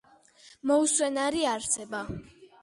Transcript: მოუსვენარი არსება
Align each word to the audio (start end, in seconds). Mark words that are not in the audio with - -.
მოუსვენარი 0.71 1.45
არსება 1.51 2.01